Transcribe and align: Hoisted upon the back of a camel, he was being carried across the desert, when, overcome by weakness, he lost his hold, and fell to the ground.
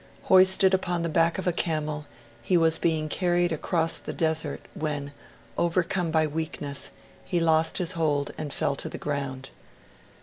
Hoisted 0.23 0.73
upon 0.73 1.03
the 1.03 1.09
back 1.13 1.37
of 1.37 1.45
a 1.45 1.51
camel, 1.53 2.05
he 2.41 2.57
was 2.57 2.79
being 2.79 3.07
carried 3.07 3.51
across 3.51 3.99
the 3.99 4.13
desert, 4.13 4.61
when, 4.73 5.13
overcome 5.59 6.09
by 6.09 6.25
weakness, 6.25 6.91
he 7.23 7.39
lost 7.39 7.77
his 7.77 7.91
hold, 7.91 8.31
and 8.35 8.51
fell 8.51 8.75
to 8.77 8.89
the 8.89 8.97
ground. 8.97 9.51